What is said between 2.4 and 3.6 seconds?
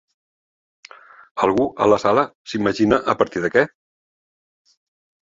s'imagina a partir de